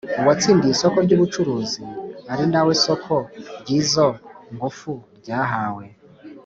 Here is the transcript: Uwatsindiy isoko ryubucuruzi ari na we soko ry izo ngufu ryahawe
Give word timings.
Uwatsindiy 0.21 0.71
isoko 0.75 0.97
ryubucuruzi 1.05 1.79
ari 2.31 2.45
na 2.51 2.61
we 2.65 2.73
soko 2.83 3.15
ry 3.61 3.69
izo 3.79 4.07
ngufu 4.53 4.91
ryahawe 5.19 5.85